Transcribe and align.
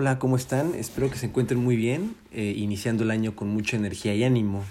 Hola, 0.00 0.20
¿cómo 0.20 0.36
están? 0.36 0.76
Espero 0.76 1.10
que 1.10 1.18
se 1.18 1.26
encuentren 1.26 1.58
muy 1.58 1.74
bien, 1.74 2.14
eh, 2.30 2.54
iniciando 2.56 3.02
el 3.02 3.10
año 3.10 3.34
con 3.34 3.48
mucha 3.48 3.76
energía 3.76 4.14
y 4.14 4.22
ánimo. 4.22 4.64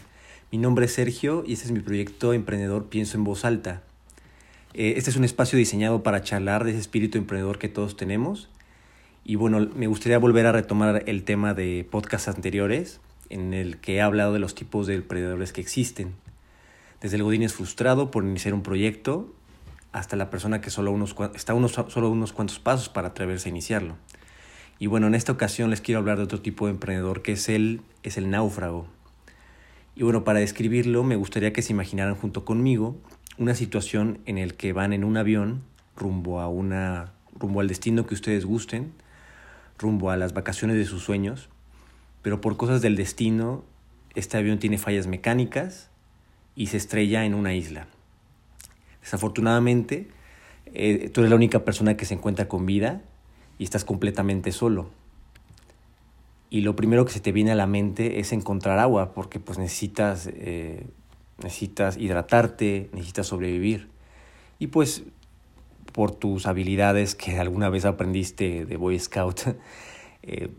Mi 0.54 0.58
nombre 0.58 0.86
es 0.86 0.94
Sergio 0.94 1.44
y 1.46 1.52
este 1.52 1.66
es 1.66 1.74
mi 1.74 1.82
proyecto 1.82 2.32
Emprendedor 2.32 2.86
Pienso 2.86 3.18
en 3.18 3.26
Voz 3.26 3.44
Alta. 3.44 3.84
Eh, 4.74 4.94
este 4.96 5.10
es 5.10 5.18
un 5.18 5.26
espacio 5.26 5.60
diseñado 5.60 6.02
para 6.02 6.24
charlar 6.24 6.64
de 6.64 6.72
ese 6.72 6.80
espíritu 6.80 7.18
emprendedor 7.18 7.60
que 7.60 7.68
todos 7.68 7.98
tenemos. 7.98 8.48
Y 9.26 9.36
bueno, 9.36 9.60
me 9.76 9.88
gustaría 9.88 10.18
volver 10.18 10.46
a 10.46 10.54
retomar 10.54 11.04
el 11.08 11.24
tema 11.26 11.54
de 11.54 11.86
podcasts 11.92 12.30
anteriores, 12.30 13.02
en 13.30 13.54
el 13.54 13.82
que 13.82 13.96
he 13.96 14.02
hablado 14.02 14.32
de 14.32 14.40
los 14.40 14.56
tipos 14.56 14.88
de 14.88 14.96
emprendedores 14.96 15.52
que 15.52 15.60
existen. 15.60 16.14
Desde 17.02 17.18
el 17.18 17.24
godín 17.24 17.50
frustrado 17.50 18.12
por 18.12 18.24
iniciar 18.24 18.54
un 18.54 18.64
proyecto 18.64 19.36
hasta 19.92 20.16
la 20.16 20.30
persona 20.30 20.62
que 20.62 20.70
solo 20.70 20.94
unos, 20.94 21.18
está 21.36 21.54
unos, 21.54 21.74
solo 21.74 22.10
unos 22.10 22.32
cuantos 22.32 22.60
pasos 22.60 22.88
para 22.88 23.10
atreverse 23.10 23.50
a 23.50 23.52
iniciarlo. 23.52 23.98
Y 24.80 24.88
bueno, 24.88 25.08
en 25.08 25.16
esta 25.16 25.32
ocasión 25.32 25.70
les 25.70 25.82
quiero 25.82 26.00
hablar 26.00 26.18
de 26.18 26.24
otro 26.24 26.42
tipo 26.42 26.66
de 26.66 26.72
emprendedor 26.72 27.22
que 27.22 27.32
es 27.34 27.50
el, 27.50 27.82
es 28.04 28.18
el 28.18 28.30
náufrago. 28.30 28.88
Y 29.96 30.04
bueno, 30.04 30.24
para 30.24 30.40
describirlo 30.40 31.04
me 31.04 31.16
gustaría 31.16 31.54
que 31.54 31.64
se 31.64 31.74
imaginaran 31.74 32.16
junto 32.16 32.46
conmigo 32.46 32.96
una 33.38 33.56
situación 33.56 34.20
en 34.26 34.38
el 34.38 34.56
que 34.56 34.74
van 34.74 34.94
en 34.94 35.04
un 35.04 35.18
avión 35.18 35.64
rumbo 35.96 36.40
a 36.40 36.48
una 36.48 37.14
rumbo 37.36 37.62
al 37.62 37.68
destino 37.68 38.06
que 38.06 38.16
ustedes 38.16 38.46
gusten, 38.46 38.94
rumbo 39.78 40.10
a 40.12 40.18
las 40.18 40.34
vacaciones 40.34 40.78
de 40.78 40.86
sus 40.86 41.04
sueños, 41.04 41.50
pero 42.22 42.42
por 42.42 42.58
cosas 42.58 42.82
del 42.82 42.96
destino 42.96 43.64
este 44.16 44.38
avión 44.38 44.58
tiene 44.58 44.78
fallas 44.78 45.06
mecánicas 45.08 45.90
y 46.56 46.68
se 46.68 46.78
estrella 46.78 47.26
en 47.26 47.36
una 47.36 47.54
isla. 47.54 47.88
Desafortunadamente, 49.02 50.08
eh, 50.74 51.10
tú 51.14 51.22
eres 51.22 51.30
la 51.30 51.36
única 51.36 51.64
persona 51.64 51.96
que 51.96 52.06
se 52.06 52.16
encuentra 52.16 52.48
con 52.48 52.66
vida 52.66 53.02
y 53.58 53.64
estás 53.64 53.86
completamente 53.86 54.52
solo. 54.52 54.90
Y 56.50 56.62
lo 56.62 56.76
primero 56.76 57.06
que 57.06 57.12
se 57.12 57.20
te 57.20 57.32
viene 57.32 57.52
a 57.52 57.56
la 57.56 57.68
mente 57.68 58.20
es 58.20 58.32
encontrar 58.32 58.80
agua, 58.80 59.14
porque 59.14 59.40
pues 59.40 59.58
necesitas, 59.58 60.30
eh, 60.34 60.88
necesitas 61.42 61.98
hidratarte, 61.98 62.90
necesitas 62.94 63.28
sobrevivir. 63.28 63.90
Y 64.60 64.68
pues 64.68 65.04
por 65.92 66.12
tus 66.12 66.46
habilidades 66.46 67.16
que 67.16 67.40
alguna 67.40 67.70
vez 67.70 67.86
aprendiste 67.86 68.66
de 68.66 68.78
Boy 68.78 68.98
Scout, 69.00 69.42
eh, 70.24 70.50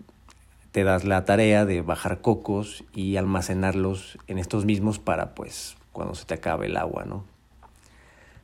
te 0.72 0.84
das 0.84 1.04
la 1.04 1.24
tarea 1.24 1.64
de 1.64 1.80
bajar 1.80 2.20
cocos 2.20 2.84
y 2.94 3.16
almacenarlos 3.16 4.19
en 4.26 4.38
estos 4.38 4.66
mismos 4.66 4.98
para 4.98 5.34
pues 5.34 5.76
cuando 5.92 6.14
se 6.14 6.26
te 6.26 6.34
acabe 6.34 6.66
el 6.66 6.76
agua, 6.76 7.04
¿no? 7.04 7.24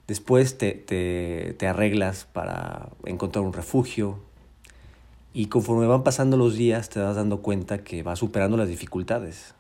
Después 0.07 0.59
te, 0.59 0.73
te, 0.73 1.55
te 1.59 1.67
arreglas 1.67 2.27
para 2.31 2.89
encontrar 3.05 3.45
un 3.45 3.53
refugio 3.53 4.19
y 5.37 5.47
conforme 5.47 5.89
van 5.89 6.05
pasando 6.05 6.37
los 6.37 6.55
días 6.55 6.89
te 6.89 7.01
das 7.01 7.17
dando 7.17 7.43
cuenta 7.43 7.83
que 7.83 8.05
vas 8.05 8.21
superando 8.21 8.57
las 8.57 8.69
dificultades, 8.69 9.57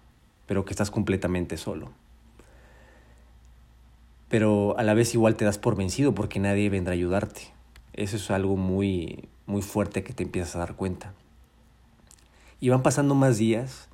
pero 0.47 0.65
que 0.65 0.73
estás 0.73 0.93
completamente 0.93 1.57
solo. 1.57 1.91
Pero 4.29 4.79
a 4.79 4.85
la 4.85 4.95
vez 4.95 5.15
igual 5.15 5.35
te 5.35 5.45
das 5.45 5.59
por 5.59 5.75
vencido 5.75 6.15
porque 6.15 6.39
nadie 6.39 6.71
vendrá 6.71 6.93
a 6.93 6.95
ayudarte. 6.95 7.53
Eso 7.93 8.17
es 8.17 8.31
algo 8.31 8.57
muy, 8.57 9.29
muy 9.47 9.63
fuerte 9.63 10.05
que 10.05 10.13
te 10.13 10.23
empiezas 10.23 10.55
a 10.55 10.61
dar 10.61 10.77
cuenta. 10.77 11.13
Y 12.61 12.69
van 12.69 12.83
pasando 12.85 13.17
más 13.17 13.37
días 13.37 13.89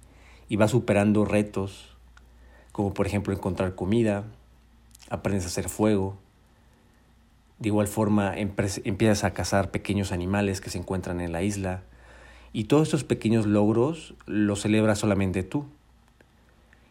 y 0.50 0.56
vas 0.56 0.72
superando 0.72 1.25
retos, 1.25 1.97
como 2.72 2.92
por 2.92 3.06
ejemplo 3.06 3.33
encontrar 3.33 3.75
comida, 3.75 4.25
aprendes 5.09 5.44
a 5.44 5.48
hacer 5.48 5.70
fuego, 5.70 6.19
de 7.61 7.69
igual 7.69 7.86
forma 7.86 8.34
empiezas 8.36 9.22
a 9.22 9.33
cazar 9.34 9.70
pequeños 9.70 10.12
animales 10.12 10.61
que 10.61 10.70
se 10.70 10.78
encuentran 10.78 11.20
en 11.20 11.30
la 11.30 11.42
isla 11.42 11.83
y 12.53 12.64
todos 12.64 12.89
estos 12.89 13.05
pequeños 13.05 13.47
logros 13.47 14.14
los 14.27 14.62
celebras 14.62 14.98
solamente 14.98 15.42
tú 15.42 15.66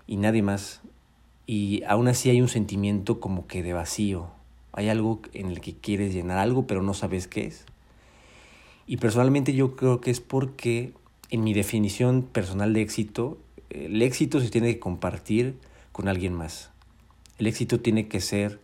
y 0.07 0.17
nadie 0.17 0.43
más. 0.43 0.81
Y 1.47 1.83
aún 1.87 2.07
así 2.07 2.29
hay 2.29 2.41
un 2.41 2.47
sentimiento 2.47 3.19
como 3.19 3.47
que 3.47 3.63
de 3.63 3.73
vacío. 3.73 4.27
Hay 4.71 4.89
algo 4.89 5.21
en 5.33 5.47
el 5.47 5.59
que 5.59 5.73
quieres 5.73 6.13
llenar 6.13 6.37
algo 6.37 6.67
pero 6.67 6.83
no 6.83 6.93
sabes 6.93 7.27
qué 7.27 7.47
es. 7.47 7.65
Y 8.85 8.97
personalmente 8.97 9.53
yo 9.53 9.75
creo 9.75 9.99
que 10.01 10.11
es 10.11 10.21
porque 10.21 10.93
en 11.31 11.43
mi 11.43 11.53
definición 11.53 12.21
personal 12.21 12.73
de 12.73 12.81
éxito, 12.81 13.39
el 13.71 14.01
éxito 14.03 14.39
se 14.39 14.49
tiene 14.49 14.73
que 14.73 14.79
compartir 14.79 15.55
con 15.91 16.07
alguien 16.07 16.33
más. 16.33 16.69
El 17.39 17.47
éxito 17.47 17.79
tiene 17.79 18.07
que 18.07 18.21
ser 18.21 18.59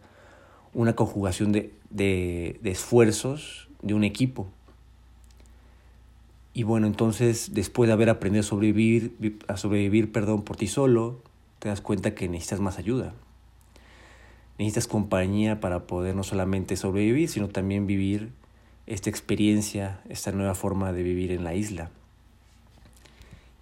una 0.75 0.93
conjugación 0.93 1.53
de, 1.53 1.73
de, 1.89 2.59
esfuerzos 2.63 3.69
de 3.81 3.93
un 3.93 4.03
equipo. 4.03 4.47
Y 6.53 6.63
bueno, 6.63 6.85
entonces 6.85 7.53
después 7.53 7.87
de 7.87 7.93
haber 7.93 8.09
aprendido 8.09 8.41
a 8.41 8.43
sobrevivir, 8.43 9.15
a 9.47 9.57
sobrevivir 9.57 10.11
perdón, 10.11 10.43
por 10.43 10.57
ti 10.57 10.67
solo, 10.67 11.21
te 11.59 11.69
das 11.69 11.81
cuenta 11.81 12.13
que 12.13 12.27
necesitas 12.27 12.59
más 12.59 12.77
ayuda. 12.77 13.13
Necesitas 14.57 14.87
compañía 14.87 15.59
para 15.59 15.87
poder 15.87 16.15
no 16.15 16.23
solamente 16.23 16.75
sobrevivir, 16.75 17.29
sino 17.29 17.47
también 17.47 17.87
vivir 17.87 18.31
esta 18.85 19.09
experiencia, 19.09 20.01
esta 20.09 20.31
nueva 20.31 20.55
forma 20.55 20.91
de 20.91 21.03
vivir 21.03 21.31
en 21.31 21.43
la 21.43 21.55
isla. 21.55 21.89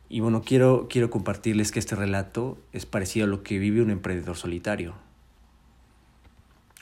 Y 0.10 0.20
bueno, 0.20 0.42
quiero, 0.44 0.88
quiero 0.90 1.10
compartirles 1.10 1.72
que 1.72 1.80
este 1.80 1.96
relato 1.96 2.58
es 2.72 2.86
parecido 2.86 3.26
a 3.26 3.30
lo 3.30 3.44
que 3.44 3.58
vive 3.60 3.82
un 3.82 3.90
emprendedor 3.90 4.36
solitario. 4.36 4.94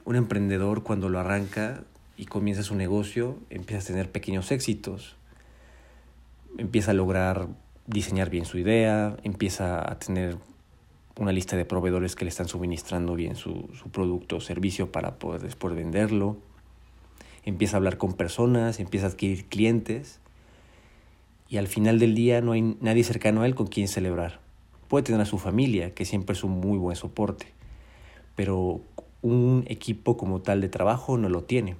Un 0.05 0.15
emprendedor 0.15 0.83
cuando 0.83 1.09
lo 1.09 1.19
arranca 1.19 1.83
y 2.17 2.25
comienza 2.25 2.63
su 2.63 2.75
negocio, 2.75 3.37
empieza 3.49 3.83
a 3.83 3.87
tener 3.87 4.11
pequeños 4.11 4.51
éxitos, 4.51 5.15
empieza 6.57 6.91
a 6.91 6.93
lograr 6.93 7.47
diseñar 7.87 8.29
bien 8.29 8.45
su 8.45 8.57
idea, 8.57 9.17
empieza 9.23 9.79
a 9.79 9.99
tener 9.99 10.37
una 11.17 11.31
lista 11.31 11.57
de 11.57 11.65
proveedores 11.65 12.15
que 12.15 12.25
le 12.25 12.29
están 12.29 12.47
suministrando 12.47 13.15
bien 13.15 13.35
su, 13.35 13.69
su 13.73 13.89
producto 13.89 14.37
o 14.37 14.39
servicio 14.39 14.91
para 14.91 15.19
poder 15.19 15.41
después 15.41 15.75
venderlo, 15.75 16.37
empieza 17.43 17.75
a 17.75 17.77
hablar 17.77 17.97
con 17.97 18.13
personas, 18.13 18.79
empieza 18.79 19.07
a 19.07 19.09
adquirir 19.09 19.45
clientes 19.45 20.19
y 21.49 21.57
al 21.57 21.67
final 21.67 21.99
del 21.99 22.15
día 22.15 22.41
no 22.41 22.53
hay 22.53 22.77
nadie 22.79 23.03
cercano 23.03 23.41
a 23.41 23.45
él 23.45 23.55
con 23.55 23.67
quien 23.67 23.87
celebrar. 23.87 24.39
Puede 24.87 25.03
tener 25.03 25.21
a 25.21 25.25
su 25.25 25.37
familia, 25.37 25.93
que 25.93 26.05
siempre 26.05 26.33
es 26.33 26.43
un 26.43 26.51
muy 26.51 26.77
buen 26.77 26.95
soporte, 26.95 27.47
pero 28.35 28.81
un 29.21 29.65
equipo 29.67 30.17
como 30.17 30.41
tal 30.41 30.61
de 30.61 30.69
trabajo 30.69 31.17
no 31.17 31.29
lo 31.29 31.43
tiene. 31.43 31.75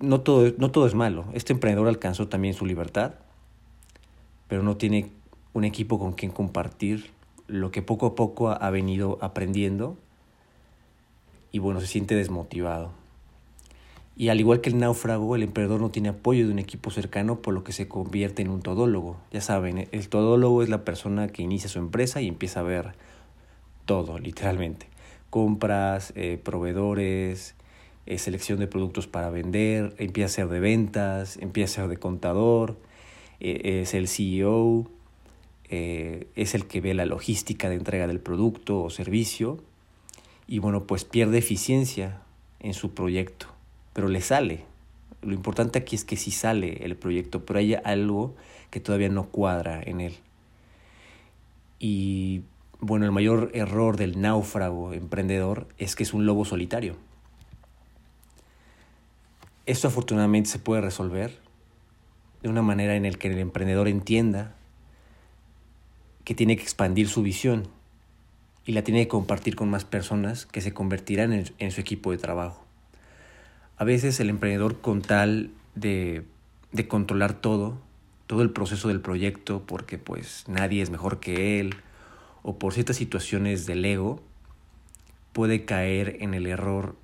No 0.00 0.20
todo, 0.20 0.52
no 0.58 0.70
todo 0.70 0.86
es 0.86 0.94
malo. 0.94 1.24
Este 1.32 1.52
emprendedor 1.52 1.88
alcanzó 1.88 2.28
también 2.28 2.54
su 2.54 2.66
libertad, 2.66 3.14
pero 4.46 4.62
no 4.62 4.76
tiene 4.76 5.10
un 5.54 5.64
equipo 5.64 5.98
con 5.98 6.12
quien 6.12 6.30
compartir 6.30 7.10
lo 7.48 7.70
que 7.70 7.82
poco 7.82 8.06
a 8.06 8.14
poco 8.14 8.50
ha 8.50 8.70
venido 8.70 9.18
aprendiendo 9.20 9.96
y 11.50 11.58
bueno, 11.58 11.80
se 11.80 11.86
siente 11.86 12.14
desmotivado. 12.14 12.90
Y 14.16 14.28
al 14.28 14.40
igual 14.40 14.60
que 14.60 14.68
el 14.68 14.78
náufrago, 14.78 15.36
el 15.36 15.44
emprendedor 15.44 15.80
no 15.80 15.90
tiene 15.90 16.10
apoyo 16.10 16.46
de 16.46 16.52
un 16.52 16.58
equipo 16.58 16.90
cercano, 16.90 17.40
por 17.40 17.54
lo 17.54 17.62
que 17.62 17.72
se 17.72 17.86
convierte 17.86 18.42
en 18.42 18.50
un 18.50 18.62
todólogo. 18.62 19.16
Ya 19.30 19.40
saben, 19.40 19.88
el 19.90 20.08
todólogo 20.08 20.62
es 20.62 20.68
la 20.68 20.84
persona 20.84 21.28
que 21.28 21.42
inicia 21.42 21.68
su 21.68 21.78
empresa 21.78 22.20
y 22.20 22.26
empieza 22.26 22.60
a 22.60 22.64
ver 22.64 22.94
todo, 23.86 24.18
literalmente 24.18 24.88
compras, 25.30 26.12
eh, 26.16 26.40
proveedores, 26.42 27.54
eh, 28.06 28.18
selección 28.18 28.58
de 28.58 28.66
productos 28.66 29.06
para 29.06 29.30
vender, 29.30 29.94
empieza 29.98 30.26
a 30.26 30.28
ser 30.28 30.48
de 30.48 30.60
ventas, 30.60 31.36
empieza 31.38 31.82
a 31.82 31.84
ser 31.84 31.90
de 31.90 31.96
contador, 31.98 32.76
eh, 33.40 33.80
es 33.82 33.94
el 33.94 34.08
CEO, 34.08 34.90
es 35.70 36.54
el 36.54 36.66
que 36.66 36.80
ve 36.80 36.94
la 36.94 37.04
logística 37.04 37.68
de 37.68 37.74
entrega 37.74 38.06
del 38.06 38.20
producto 38.20 38.82
o 38.82 38.88
servicio 38.88 39.58
y 40.46 40.60
bueno, 40.60 40.84
pues 40.84 41.04
pierde 41.04 41.36
eficiencia 41.36 42.22
en 42.60 42.72
su 42.72 42.94
proyecto, 42.94 43.48
pero 43.92 44.08
le 44.08 44.22
sale. 44.22 44.64
Lo 45.20 45.34
importante 45.34 45.78
aquí 45.78 45.94
es 45.94 46.06
que 46.06 46.16
sí 46.16 46.30
sale 46.30 46.86
el 46.86 46.96
proyecto, 46.96 47.44
pero 47.44 47.58
hay 47.58 47.74
algo 47.74 48.34
que 48.70 48.80
todavía 48.80 49.10
no 49.10 49.24
cuadra 49.24 49.82
en 49.84 50.00
él. 50.00 50.14
Y 51.78 52.42
bueno, 52.80 53.04
el 53.04 53.12
mayor 53.12 53.50
error 53.54 53.96
del 53.96 54.20
náufrago 54.20 54.92
emprendedor 54.92 55.66
es 55.78 55.96
que 55.96 56.04
es 56.04 56.14
un 56.14 56.26
lobo 56.26 56.44
solitario. 56.44 56.96
Esto 59.66 59.88
afortunadamente 59.88 60.48
se 60.48 60.58
puede 60.58 60.80
resolver 60.80 61.38
de 62.42 62.48
una 62.48 62.62
manera 62.62 62.94
en 62.94 63.02
la 63.02 63.10
que 63.10 63.28
el 63.28 63.38
emprendedor 63.38 63.88
entienda 63.88 64.54
que 66.24 66.34
tiene 66.34 66.56
que 66.56 66.62
expandir 66.62 67.08
su 67.08 67.22
visión 67.22 67.68
y 68.64 68.72
la 68.72 68.82
tiene 68.82 69.02
que 69.02 69.08
compartir 69.08 69.56
con 69.56 69.70
más 69.70 69.84
personas 69.84 70.46
que 70.46 70.60
se 70.60 70.72
convertirán 70.72 71.32
en, 71.32 71.70
su 71.70 71.80
equipo 71.80 72.12
de 72.12 72.18
trabajo. 72.18 72.64
A 73.76 73.84
veces 73.84 74.20
el 74.20 74.30
emprendedor 74.30 74.80
con 74.80 75.02
tal 75.02 75.50
de, 75.74 76.24
de 76.72 76.86
controlar 76.86 77.32
todo, 77.32 77.78
todo 78.26 78.42
el 78.42 78.50
proceso 78.50 78.88
del 78.88 79.00
proyecto, 79.00 79.62
porque 79.66 79.98
pues 79.98 80.44
nadie 80.48 80.82
es 80.82 80.90
mejor 80.90 81.18
que 81.18 81.60
él, 81.60 81.76
o 82.42 82.58
por 82.58 82.74
ciertas 82.74 82.96
situaciones 82.96 83.66
del 83.66 83.84
ego, 83.84 84.22
puede 85.32 85.64
caer 85.64 86.16
en 86.20 86.34
el 86.34 86.46
error 86.46 86.96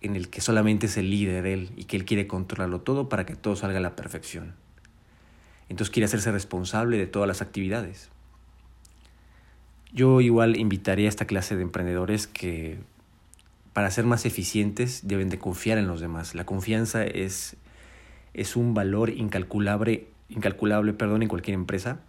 en 0.00 0.16
el 0.16 0.28
que 0.28 0.40
solamente 0.40 0.86
es 0.86 0.96
el 0.96 1.10
líder 1.10 1.46
él 1.46 1.70
y 1.76 1.84
que 1.84 1.96
él 1.96 2.04
quiere 2.04 2.26
controlarlo 2.26 2.80
todo 2.80 3.08
para 3.08 3.26
que 3.26 3.34
todo 3.34 3.56
salga 3.56 3.78
a 3.78 3.82
la 3.82 3.96
perfección. 3.96 4.54
Entonces 5.68 5.92
quiere 5.92 6.04
hacerse 6.04 6.30
responsable 6.30 6.96
de 6.96 7.06
todas 7.06 7.26
las 7.26 7.42
actividades. 7.42 8.10
Yo 9.92 10.20
igual 10.20 10.56
invitaría 10.56 11.06
a 11.06 11.08
esta 11.08 11.26
clase 11.26 11.56
de 11.56 11.62
emprendedores 11.62 12.26
que 12.26 12.78
para 13.72 13.90
ser 13.90 14.04
más 14.04 14.24
eficientes 14.26 15.06
deben 15.06 15.28
de 15.28 15.38
confiar 15.38 15.78
en 15.78 15.86
los 15.86 16.00
demás. 16.00 16.34
La 16.34 16.46
confianza 16.46 17.04
es, 17.04 17.56
es 18.32 18.56
un 18.56 18.74
valor 18.74 19.10
incalculable, 19.10 20.08
incalculable 20.28 20.92
perdón, 20.92 21.22
en 21.22 21.28
cualquier 21.28 21.54
empresa, 21.54 22.00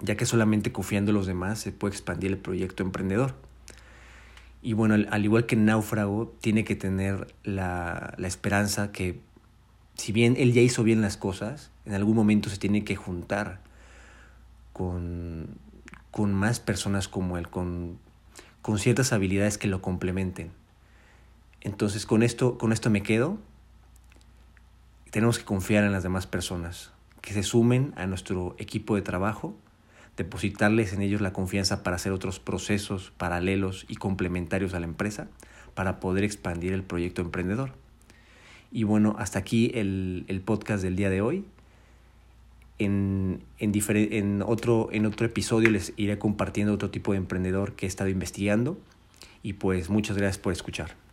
ya 0.00 0.16
que 0.16 0.26
solamente 0.26 0.72
confiando 0.72 1.10
en 1.10 1.16
los 1.16 1.26
demás 1.26 1.58
se 1.58 1.72
puede 1.72 1.94
expandir 1.94 2.30
el 2.30 2.38
proyecto 2.38 2.82
emprendedor. 2.82 3.34
Y 4.62 4.72
bueno, 4.72 4.94
al, 4.94 5.24
igual 5.24 5.46
que 5.46 5.56
Náufrago, 5.56 6.34
tiene 6.40 6.64
que 6.64 6.74
tener 6.74 7.34
la, 7.42 8.14
la 8.16 8.28
esperanza 8.28 8.92
que 8.92 9.20
si 9.96 10.12
bien 10.12 10.36
él 10.38 10.52
ya 10.52 10.62
hizo 10.62 10.82
bien 10.82 11.02
las 11.02 11.16
cosas, 11.16 11.70
en 11.84 11.94
algún 11.94 12.16
momento 12.16 12.48
se 12.48 12.56
tiene 12.56 12.84
que 12.84 12.96
juntar 12.96 13.60
con, 14.72 15.58
con 16.10 16.34
más 16.34 16.60
personas 16.60 17.08
como 17.08 17.38
él, 17.38 17.48
con, 17.48 17.98
con 18.62 18.78
ciertas 18.78 19.12
habilidades 19.12 19.58
que 19.58 19.68
lo 19.68 19.82
complementen. 19.82 20.50
Entonces 21.60 22.06
con 22.06 22.22
esto, 22.22 22.58
con 22.58 22.72
esto 22.72 22.90
me 22.90 23.02
quedo. 23.02 23.38
Tenemos 25.10 25.38
que 25.38 25.44
confiar 25.44 25.84
en 25.84 25.92
las 25.92 26.02
demás 26.02 26.26
personas, 26.26 26.92
que 27.20 27.32
se 27.32 27.42
sumen 27.42 27.94
a 27.96 28.06
nuestro 28.06 28.56
equipo 28.58 28.96
de 28.96 29.02
trabajo 29.02 29.56
depositarles 30.16 30.92
en 30.92 31.02
ellos 31.02 31.20
la 31.20 31.32
confianza 31.32 31.82
para 31.82 31.96
hacer 31.96 32.12
otros 32.12 32.40
procesos 32.40 33.12
paralelos 33.16 33.84
y 33.88 33.96
complementarios 33.96 34.74
a 34.74 34.80
la 34.80 34.86
empresa 34.86 35.28
para 35.74 36.00
poder 36.00 36.24
expandir 36.24 36.72
el 36.72 36.82
proyecto 36.82 37.22
emprendedor. 37.22 37.72
Y 38.70 38.84
bueno, 38.84 39.16
hasta 39.18 39.38
aquí 39.38 39.70
el, 39.74 40.24
el 40.28 40.40
podcast 40.40 40.82
del 40.82 40.96
día 40.96 41.10
de 41.10 41.20
hoy. 41.20 41.44
En, 42.80 43.40
en, 43.60 43.72
en, 43.72 44.42
otro, 44.42 44.88
en 44.90 45.06
otro 45.06 45.26
episodio 45.26 45.70
les 45.70 45.92
iré 45.96 46.18
compartiendo 46.18 46.72
otro 46.72 46.90
tipo 46.90 47.12
de 47.12 47.18
emprendedor 47.18 47.74
que 47.74 47.86
he 47.86 47.88
estado 47.88 48.10
investigando. 48.10 48.78
Y 49.42 49.54
pues 49.54 49.90
muchas 49.90 50.16
gracias 50.16 50.38
por 50.38 50.52
escuchar. 50.52 51.03